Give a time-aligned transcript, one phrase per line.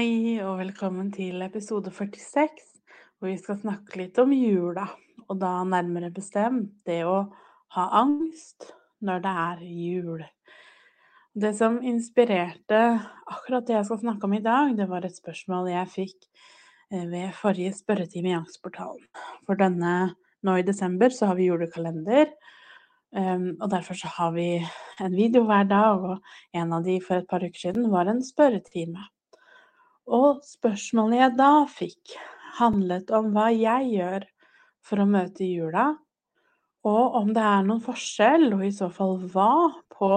[0.00, 2.62] Hei og velkommen til episode 46,
[3.18, 4.86] hvor vi skal snakke litt om jula.
[5.26, 7.18] Og da nærmere bestemt det å
[7.76, 8.70] ha angst
[9.04, 10.22] når det er jul.
[11.44, 12.80] Det som inspirerte
[13.26, 17.04] akkurat det jeg skal snakke om i dag, det var et spørsmål jeg fikk eh,
[17.12, 19.04] ved forrige spørretime i Angstportalen.
[19.44, 19.94] For denne
[20.40, 22.32] nå i desember så har vi julekalender.
[23.12, 24.48] Um, og derfor så har vi
[24.96, 28.24] en video hver dag, og en av de for et par uker siden var en
[28.24, 29.10] spørretime.
[30.10, 32.14] Og spørsmålet jeg da fikk,
[32.58, 34.24] handlet om hva jeg gjør
[34.82, 35.92] for å møte jula,
[36.88, 40.10] og om det er noen forskjell, og i så fall hva, på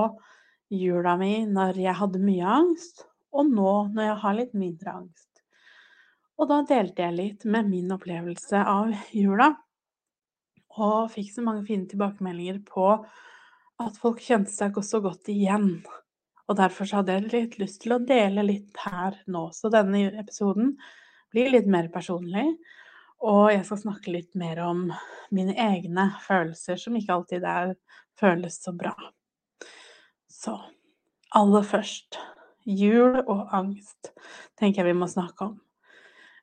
[0.74, 5.30] jula mi når jeg hadde mye angst, og nå når jeg har litt mindre angst.
[6.42, 9.52] Og da delte jeg litt med min opplevelse av jula,
[10.74, 12.96] og fikk så mange fine tilbakemeldinger på
[13.84, 15.84] at folk kjente seg så godt igjen
[16.50, 19.48] og derfor hadde jeg litt lyst til å dele litt her nå.
[19.56, 20.74] Så denne episoden
[21.32, 22.50] blir litt mer personlig.
[23.24, 24.90] Og jeg skal snakke litt mer om
[25.32, 27.76] mine egne følelser, som ikke alltid er,
[28.20, 28.92] føles så bra.
[30.28, 30.58] Så
[31.34, 32.20] aller først
[32.68, 34.12] jul og angst
[34.60, 35.58] tenker jeg vi må snakke om.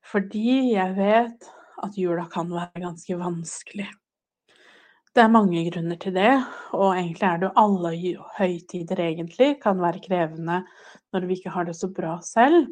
[0.01, 1.51] Fordi jeg vet
[1.85, 3.89] at jula kan være ganske vanskelig.
[5.11, 6.33] Det er mange grunner til det,
[6.71, 7.91] og egentlig er det jo alle
[8.37, 10.61] høytider egentlig kan være krevende
[11.11, 12.69] når vi ikke har det så bra selv.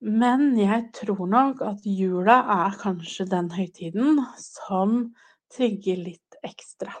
[0.00, 5.10] Men jeg tror nok at jula er kanskje den høytiden som
[5.52, 6.94] trigger litt ekstra.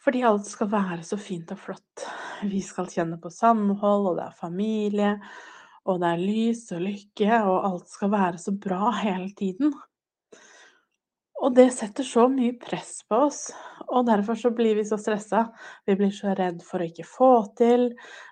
[0.00, 2.06] Fordi alt skal være så fint og flott.
[2.50, 5.12] Vi skal kjenne på samhold, og det er familie,
[5.86, 9.70] og det er lys og lykke, og alt skal være så bra hele tiden.
[11.40, 13.46] Og det setter så mye press på oss,
[13.88, 15.46] og derfor så blir vi så stressa.
[15.88, 17.86] Vi blir så redd for å ikke få til.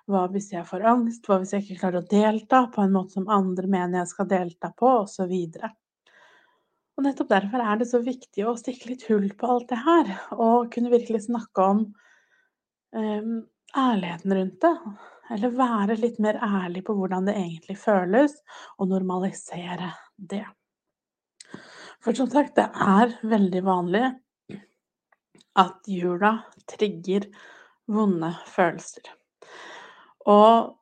[0.08, 1.24] Hva hvis jeg får angst?
[1.24, 4.28] Hva hvis jeg ikke klarer å delta på en måte som andre mener jeg skal
[4.28, 5.32] delta på, osv.
[6.98, 10.12] Og, nettopp derfor er det så viktig å stikke litt hull på alt det her,
[10.36, 11.84] og kunne virkelig snakke om
[12.92, 13.34] um,
[13.72, 14.75] ærligheten rundt det.
[15.32, 18.36] Eller være litt mer ærlig på hvordan det egentlig føles,
[18.76, 20.44] og normalisere det.
[22.04, 24.04] For som sagt, det er veldig vanlig
[25.59, 26.36] at jula
[26.70, 27.26] trigger
[27.91, 29.09] vonde følelser.
[30.28, 30.76] Og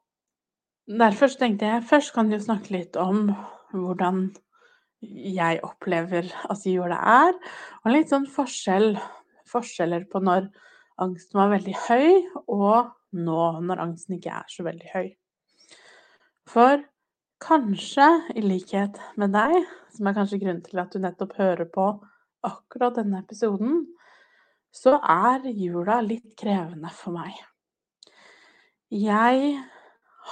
[0.87, 3.31] derfor tenkte jeg først kan du snakke litt om
[3.73, 4.29] hvordan
[5.07, 7.37] jeg opplever at jula er,
[7.85, 8.97] og litt sånn forskjell,
[9.49, 10.49] forskjeller på når
[11.03, 12.09] angsten var veldig høy,
[12.49, 15.09] og nå når angsten ikke er så veldig høy.
[16.51, 16.81] For
[17.43, 19.59] Kanskje i likhet med deg,
[19.93, 21.85] som er kanskje grunnen til at du nettopp hører på
[22.47, 23.83] akkurat denne episoden,
[24.73, 27.37] så er jula litt krevende for meg.
[28.89, 29.57] Jeg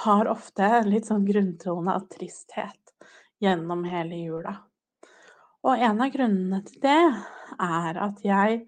[0.01, 2.95] har ofte en litt sånn grunntone av tristhet
[3.43, 4.55] gjennom hele jula.
[5.65, 7.03] Og en av grunnene til det
[7.61, 8.63] er at jeg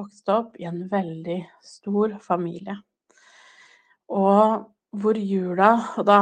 [0.00, 2.78] vokste opp i en veldig stor familie.
[4.12, 6.18] Og hvor jula Og da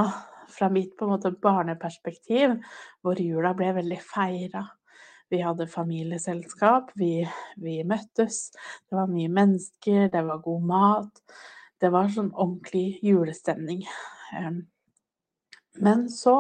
[0.52, 2.58] fra mitt på en måte barneperspektiv,
[3.02, 4.64] hvor jula ble veldig feira.
[5.30, 7.22] Vi hadde familieselskap, vi,
[7.62, 8.50] vi, møttes,
[8.90, 11.22] det var mye mennesker, det var god mat.
[11.80, 13.84] Det var sånn ordentlig julestemning.
[15.80, 16.36] Men så,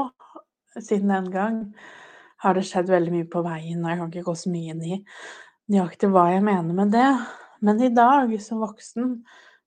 [0.74, 1.60] siden den gang,
[2.40, 4.82] har det skjedd veldig mye på veien, og jeg kan ikke gå så mye inn
[4.82, 4.98] i
[5.70, 7.10] nøyaktig hva jeg mener med det.
[7.60, 9.20] Men i dag, som voksen,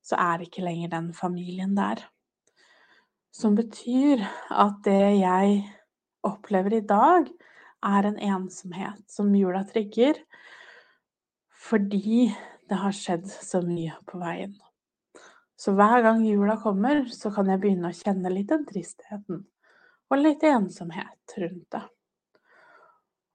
[0.03, 2.02] så er ikke lenger den familien der.
[3.34, 4.22] Som betyr
[4.54, 5.64] at det jeg
[6.24, 7.30] opplever i dag,
[7.84, 10.20] er en ensomhet som jula trigger,
[11.52, 12.30] fordi
[12.70, 14.53] det har skjedd så mye på veien.
[15.59, 19.44] Så hver gang jula kommer, så kan jeg begynne å kjenne litt den tristheten
[20.12, 21.84] og litt ensomhet rundt det.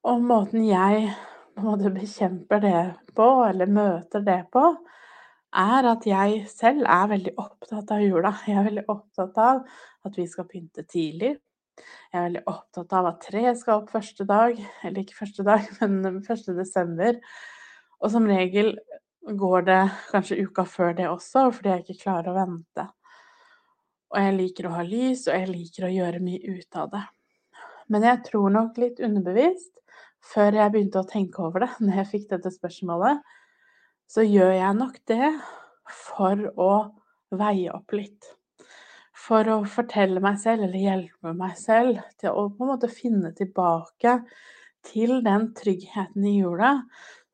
[0.08, 1.08] Og måten jeg
[1.56, 2.82] på en måte bekjemper det
[3.18, 4.62] på, eller møter det på,
[5.56, 8.34] er at jeg selv er veldig opptatt av jula.
[8.46, 9.62] Jeg er veldig opptatt av
[10.06, 11.36] at vi skal pynte tidlig.
[11.78, 15.66] Jeg er veldig opptatt av at treet skal opp første dag, eller ikke første dag,
[15.80, 16.46] men 1.
[16.58, 17.20] desember.
[18.02, 18.74] Og som regel
[19.38, 22.86] går det kanskje uka før det også, fordi jeg ikke klarer å vente.
[24.08, 27.04] Og jeg liker å ha lys, og jeg liker å gjøre mye ut av det.
[27.92, 29.74] Men jeg tror nok litt underbevisst,
[30.28, 33.20] før jeg begynte å tenke over det, når jeg fikk dette spørsmålet,
[34.08, 35.30] så gjør jeg nok det
[35.92, 36.72] for å
[37.38, 38.30] veie opp litt.
[39.18, 43.34] For å fortelle meg selv, eller hjelpe meg selv, til å på en måte finne
[43.36, 44.20] tilbake
[44.88, 46.78] til den tryggheten i jula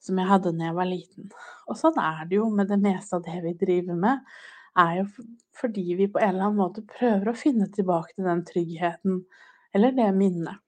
[0.04, 1.30] som jeg hadde da jeg var liten.
[1.70, 4.34] Og sånn er det jo med det meste av det vi driver med,
[4.80, 5.06] er jo
[5.54, 9.22] fordi vi på en eller annen måte prøver å finne tilbake til den tryggheten,
[9.74, 10.58] eller det minnet.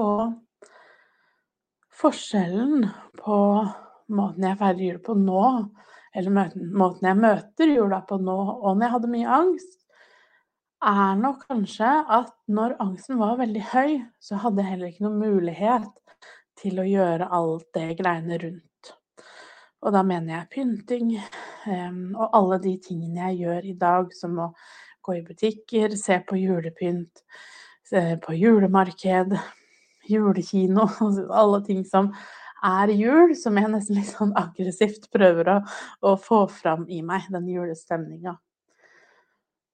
[0.00, 0.34] Og
[2.02, 2.88] forskjellen
[3.20, 3.38] på
[4.10, 5.44] måten jeg feirer jul på nå,
[6.16, 6.34] eller
[6.76, 9.78] måten jeg møter jula på nå, og når jeg hadde mye angst,
[10.82, 15.20] er nok kanskje at når angsten var veldig høy, så hadde jeg heller ikke noen
[15.22, 15.90] mulighet
[16.58, 18.92] til å gjøre alt det greiene rundt.
[19.82, 24.38] Og da mener jeg pynting um, og alle de tingene jeg gjør i dag, som
[24.38, 24.52] å
[25.02, 27.22] gå i butikker, se på julepynt,
[27.86, 29.34] se på julemarked,
[30.10, 30.86] julekino,
[31.40, 32.12] alle ting som
[32.62, 35.58] er jul, som jeg nesten litt sånn aggressivt prøver å,
[36.06, 38.36] å få fram i meg, den julestemninga.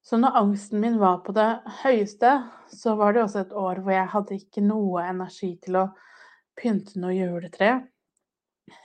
[0.09, 1.49] Så når angsten min var på det
[1.83, 2.31] høyeste,
[2.73, 5.89] så var det også et år hvor jeg hadde ikke noe energi til å
[6.57, 7.75] pynte noe juletre.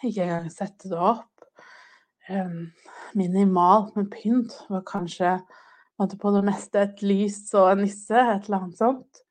[0.04, 1.30] Ikke engang sette det opp.
[2.28, 2.74] Um,
[3.16, 5.38] minimalt med pynt var kanskje
[6.20, 9.24] på det meste et lys og en nisse, et eller annet sånt.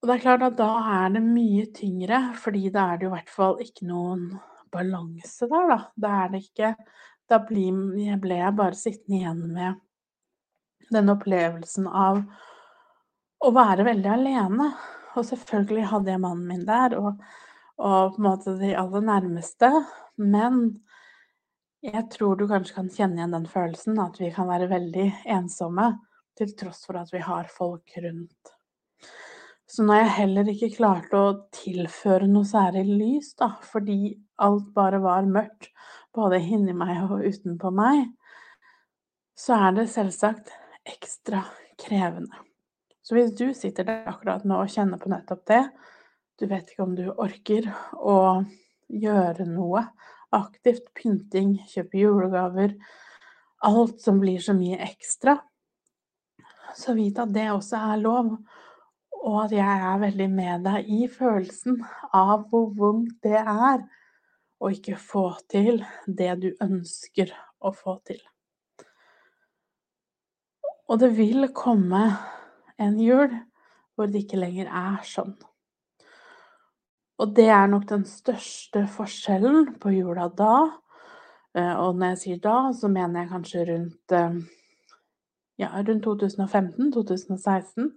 [0.00, 0.70] Og det er klart at da
[1.04, 4.30] er det mye tyngre, fordi da er det jo i hvert fall ikke noen
[4.72, 5.78] balanse der, da.
[6.00, 6.74] Da er det ikke
[7.30, 9.76] Da ble jeg bare sittende igjen med
[10.90, 12.24] den opplevelsen av
[13.38, 14.66] å være veldig alene.
[15.14, 17.22] Og selvfølgelig hadde jeg mannen min der, og,
[17.78, 19.70] og på en måte de aller nærmeste.
[20.18, 20.62] Men
[21.86, 25.06] jeg tror du kanskje kan kjenne igjen den følelsen, at vi kan være veldig
[25.36, 25.92] ensomme
[26.40, 28.56] til tross for at vi har folk rundt.
[29.70, 34.98] Så når jeg heller ikke klarte å tilføre noe særlig lys, da, fordi alt bare
[35.02, 35.68] var mørkt,
[36.10, 38.08] både inni meg og utenpå meg,
[39.38, 40.50] så er det selvsagt
[40.90, 41.44] ekstra
[41.78, 42.34] krevende.
[43.06, 45.62] Så hvis du sitter der akkurat nå og kjenner på nettopp det,
[46.40, 48.16] du vet ikke om du orker å
[48.90, 49.84] gjøre noe
[50.34, 52.74] aktivt, pynting, kjøpe julegaver,
[53.66, 55.36] alt som blir så mye ekstra,
[56.74, 58.34] så vit at det også er lov.
[59.20, 61.82] Og at jeg er veldig med deg i følelsen
[62.16, 63.84] av hvor vondt det er
[64.60, 68.20] å ikke få til det du ønsker å få til.
[70.90, 72.02] Og det vil komme
[72.80, 73.30] en jul
[73.94, 75.36] hvor det ikke lenger er sånn.
[77.20, 80.54] Og det er nok den største forskjellen på jula da.
[81.52, 84.38] Eh, og når jeg sier da, så mener jeg kanskje rundt, eh,
[85.60, 87.90] ja, rundt 2015-2016.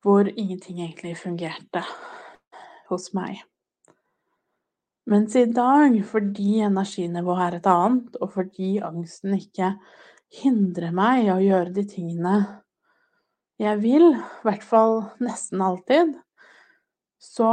[0.00, 1.82] Hvor ingenting egentlig fungerte
[2.88, 3.42] hos meg.
[5.10, 9.74] Mens i dag, fordi energinivået er et annet, og fordi angsten ikke
[10.40, 12.34] hindrer meg i å gjøre de tingene
[13.60, 16.14] jeg vil, i hvert fall nesten alltid,
[17.20, 17.50] så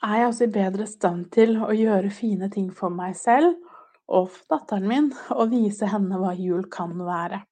[0.00, 3.58] er jeg også i bedre stand til å gjøre fine ting for meg selv
[4.10, 7.42] og for datteren min, og vise henne hva jul kan være.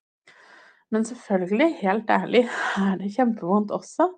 [0.95, 2.45] Men selvfølgelig, helt ærlig,
[2.81, 4.09] er det kjempevondt også.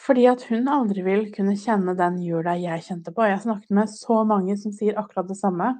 [0.00, 3.24] Fordi at hun aldri vil kunne kjenne den jula jeg kjente på.
[3.26, 5.72] Jeg snakket med så mange som sier akkurat det samme.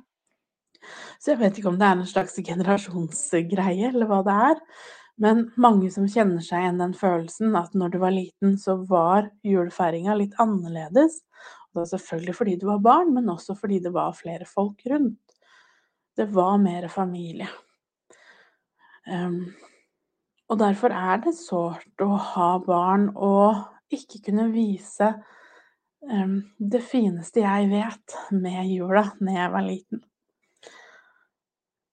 [1.21, 4.63] Så jeg vet ikke om det er en slags generasjonsgreie, eller hva det er.
[5.23, 9.31] Men mange som kjenner seg igjen den følelsen at når du var liten, så var
[9.47, 11.23] julefeiringa litt annerledes.
[11.73, 15.21] Og var selvfølgelig fordi du var barn, men også fordi det var flere folk rundt.
[16.17, 17.49] Det var mer familie.
[19.07, 19.55] Um,
[20.47, 25.09] og derfor er det sårt å ha barn og ikke kunne vise
[26.07, 30.05] um, det fineste jeg vet med jula når jeg var liten.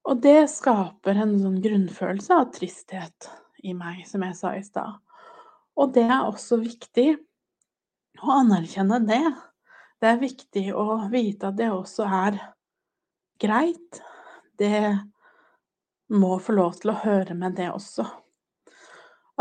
[0.03, 3.29] Og det skaper en sånn grunnfølelse av tristhet
[3.63, 4.99] i meg, som jeg sa i stad.
[5.79, 7.13] Og det er også viktig
[8.21, 9.23] å anerkjenne det.
[10.03, 12.41] Det er viktig å vite at det også er
[13.41, 14.01] greit.
[14.59, 14.83] Det
[16.13, 18.05] må få lov til å høre med det også.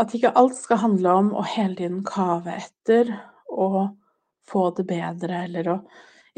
[0.01, 3.11] At ikke alt skal handle om å hele tiden kave etter
[3.53, 3.93] og
[4.49, 5.77] få det bedre, eller å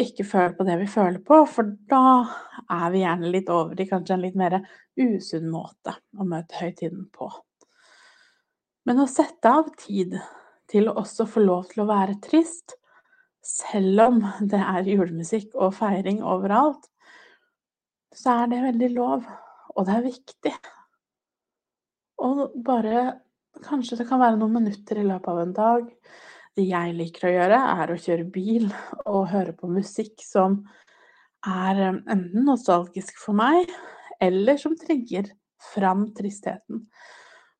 [0.01, 2.25] ikke føle på det vi føler på, for da
[2.67, 4.57] er vi gjerne litt over i kanskje en litt mer
[4.99, 7.29] usunn måte å møte høytiden på.
[8.85, 10.17] Men å sette av tid
[10.69, 12.75] til å også få lov til å være trist,
[13.45, 16.89] selv om det er julemusikk og feiring overalt,
[18.15, 19.25] så er det veldig lov,
[19.75, 20.55] og det er viktig.
[22.25, 23.05] Og bare
[23.63, 25.89] kanskje det kan være noen minutter i løpet av en dag.
[26.55, 28.69] Det jeg liker å gjøre, er å kjøre bil
[29.05, 30.61] og høre på musikk som
[31.45, 33.71] er eh, enten nostalgisk for meg,
[34.23, 35.29] eller som trigger
[35.73, 36.85] fram tristheten.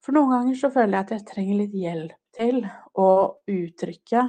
[0.06, 2.62] For noen ganger så føler jeg at jeg trenger litt hjelp til
[3.00, 3.10] å
[3.50, 4.26] uttrykke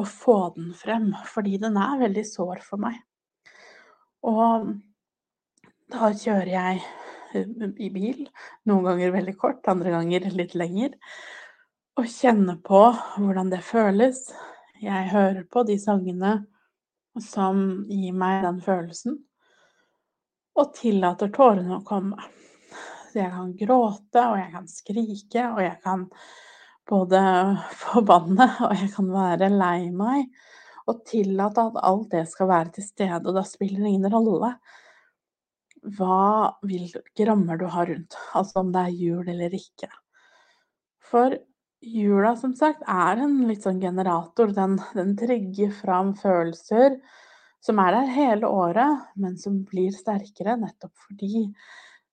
[0.00, 2.96] og få den frem, fordi den er veldig sår for meg.
[4.28, 4.70] Og
[5.90, 6.82] da kjører jeg
[7.34, 8.24] i bil,
[8.68, 10.96] noen ganger veldig kort, andre ganger litt lenger,
[11.98, 12.82] og kjenne på
[13.18, 14.22] hvordan det føles.
[14.80, 16.36] Jeg hører på de sangene
[17.20, 19.18] som gir meg den følelsen,
[20.58, 22.30] og tillater tårene å komme.
[23.10, 26.06] Så jeg kan gråte, og jeg kan skrike, og jeg kan
[26.90, 27.22] både
[27.80, 30.30] forbanne, og jeg kan være lei meg.
[30.90, 34.54] Og tillate at alt det skal være til stede, og da spiller det ingen rolle
[35.82, 38.16] hva, hvilke rammer du har rundt.
[38.36, 39.88] Altså om det er jul eller ikke.
[41.10, 41.36] For
[41.80, 44.52] jula, som sagt, er en litt sånn generator.
[44.56, 47.00] Den, den trigger fram følelser
[47.64, 51.50] som er der hele året, men som blir sterkere nettopp fordi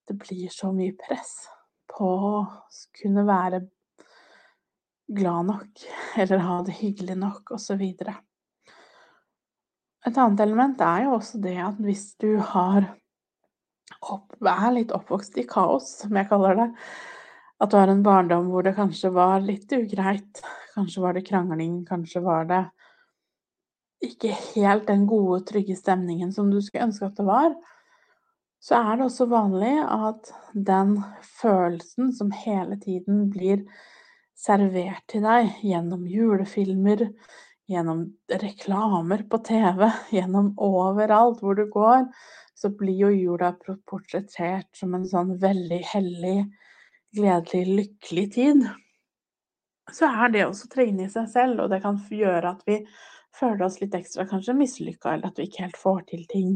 [0.07, 1.47] det blir så mye press
[1.91, 2.45] på å
[2.99, 3.61] kunne være
[5.07, 5.85] glad nok,
[6.21, 7.83] eller ha det hyggelig nok, osv.
[10.07, 12.91] Et annet element er jo også det at hvis du har
[14.01, 16.67] opp, er litt oppvokst i kaos, som jeg kaller det.
[17.63, 20.43] At du har en barndom hvor det kanskje var litt ugreit.
[20.75, 22.65] Kanskje var det krangling, kanskje var det
[24.05, 27.55] ikke helt den gode, trygge stemningen som du skulle ønske at det var.
[28.61, 30.97] Så er det også vanlig at den
[31.41, 33.63] følelsen som hele tiden blir
[34.37, 37.07] servert til deg gjennom julefilmer,
[37.69, 38.03] gjennom
[38.43, 42.05] reklamer på TV, gjennom overalt hvor du går,
[42.57, 43.51] så blir jo jula
[43.85, 46.37] portrettert som en sånn veldig hellig,
[47.13, 48.63] gledelig, lykkelig tid.
[49.93, 52.79] Så er det også trengende i seg selv, og det kan gjøre at vi
[53.37, 56.55] føler oss litt ekstra kanskje mislykka, eller at vi ikke helt får til ting.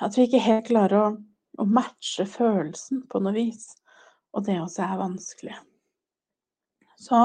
[0.00, 1.12] At vi ikke helt klarer å,
[1.60, 3.68] å matche følelsen på noe vis.
[4.32, 5.60] Og det også er vanskelig.
[6.96, 7.20] Så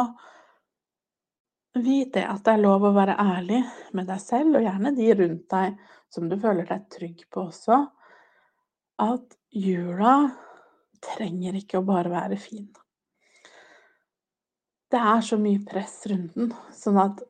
[1.79, 3.61] vit det at det er lov å være ærlig
[3.95, 5.79] med deg selv, og gjerne de rundt deg
[6.11, 7.79] som du føler deg trygg på også,
[9.01, 10.15] at jula
[11.01, 12.67] trenger ikke å bare være fin.
[14.91, 17.21] Det er så mye press rundt den, sånn at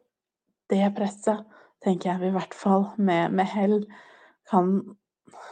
[0.72, 1.46] det presset
[1.84, 3.78] tenker jeg vi i hvert fall med, med hell
[4.50, 4.80] kan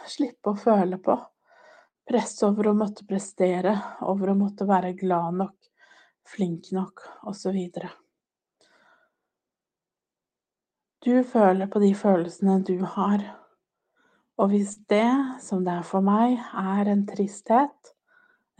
[0.09, 1.15] slippe å føle på.
[2.09, 3.75] Press over å måtte prestere,
[4.09, 5.57] over å måtte være glad nok,
[6.25, 7.59] flink nok, osv.
[11.05, 13.21] Du føler på de følelsene du har.
[14.35, 17.93] Og hvis det, som det er for meg, er en tristhet,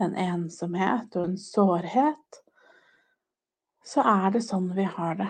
[0.00, 2.40] en ensomhet og en sårhet,
[3.84, 5.28] så er det sånn vi har det.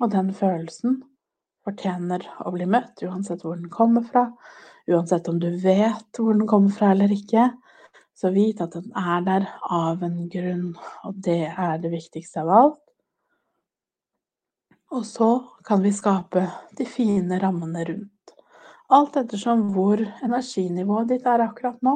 [0.00, 0.98] Og den følelsen
[1.62, 4.26] fortjener å bli møtt, uansett hvor den kommer fra,
[4.90, 7.52] uansett om du vet hvor den kommer fra eller ikke.
[8.18, 10.72] Så vit at den er der av en grunn,
[11.06, 12.81] og det er det viktigste av alt.
[14.92, 15.28] Og så
[15.64, 16.44] kan vi skape
[16.76, 18.32] de fine rammene rundt.
[18.92, 21.94] Alt ettersom hvor energinivået ditt er akkurat nå.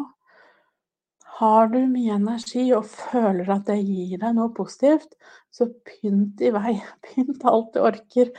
[1.37, 5.11] Har du mye energi og føler at det gir deg noe positivt,
[5.53, 6.79] så pynt i vei.
[7.11, 8.31] Pynt alt du orker.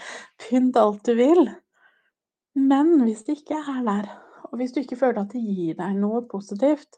[0.42, 1.44] Pynt alt du vil.
[2.58, 4.10] Men hvis det ikke er der,
[4.50, 6.98] og hvis du ikke føler at det gir deg noe positivt,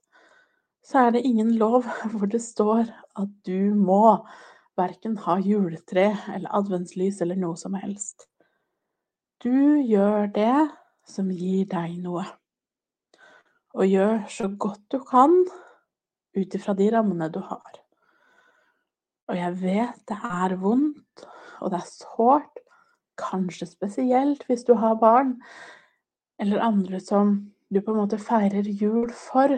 [0.80, 2.88] så er det ingen lov hvor det står
[3.20, 4.22] at du må
[4.80, 8.28] verken ha juletre eller adventslys eller noe som helst.
[9.44, 10.70] Du gjør det
[11.08, 12.26] som gir deg noe,
[13.76, 15.36] og gjør så godt du kan
[16.36, 17.80] ut ifra de rammene du har.
[19.30, 21.26] Og jeg vet det er vondt,
[21.62, 22.64] og det er sårt,
[23.20, 25.36] kanskje spesielt hvis du har barn,
[26.40, 27.36] eller andre som
[27.70, 29.52] du på en måte feirer jul for,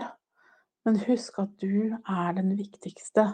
[0.86, 3.28] men husk at du er den viktigste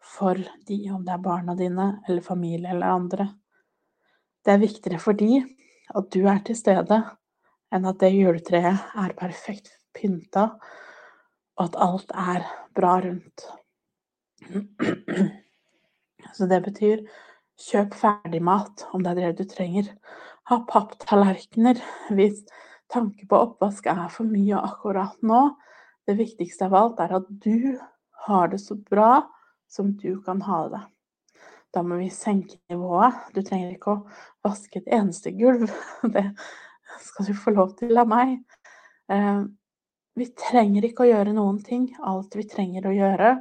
[0.00, 3.28] for de, om det er barna dine eller familie eller andre.
[4.44, 5.42] Det er viktigere for de
[5.94, 7.00] at du er til stede,
[7.70, 10.48] enn at det juletreet er perfekt pynta,
[11.58, 13.46] og at alt er bra rundt.
[16.36, 17.04] Så det betyr
[17.60, 19.90] kjøp ferdigmat om det er det du trenger.
[20.48, 21.82] Ha papptallerkener
[22.16, 22.40] hvis
[22.90, 25.42] tanke på oppvask er for mye akkurat nå.
[26.08, 27.76] Det viktigste av alt er at du
[28.26, 29.26] har det så bra
[29.70, 30.82] som du kan ha det.
[31.70, 33.14] Da må vi senke nivået.
[33.34, 34.00] Du trenger ikke å
[34.46, 35.70] vaske et eneste gulv.
[36.14, 36.26] Det
[37.04, 38.40] skal du få lov til av meg.
[39.12, 39.44] Eh,
[40.18, 41.86] vi trenger ikke å gjøre noen ting.
[42.02, 43.36] Alt vi trenger å gjøre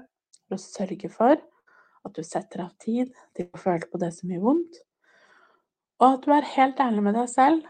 [0.45, 1.39] for å sørge for
[2.07, 4.77] At du setter av tid til å føle på det som gjør vondt.
[6.00, 7.65] Og at du er helt ærlig med deg selv.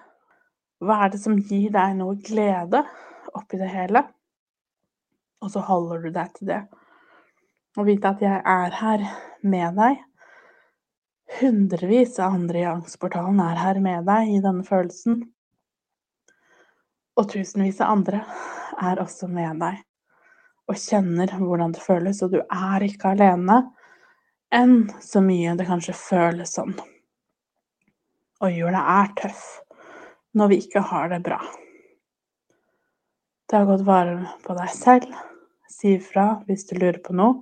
[0.84, 2.84] Hva er det som gir deg noe glede
[3.36, 4.04] oppi det hele?
[5.42, 6.60] Og så holder du deg til det.
[7.78, 9.04] Og vite at jeg er her
[9.46, 10.00] med deg.
[11.40, 15.22] Hundrevis av andre i angstportalen er her med deg i denne følelsen.
[17.20, 18.24] Og tusenvis av andre
[18.80, 19.84] er også med deg
[20.70, 23.64] og kjenner hvordan det føles, og du er ikke alene
[24.54, 26.76] enn så mye det kanskje føles sånn.
[28.40, 29.42] Og jula er tøff
[30.38, 31.40] når vi ikke har det bra.
[33.50, 35.10] Ta godt vare på deg selv.
[35.70, 37.42] Si ifra hvis du lurer på noe.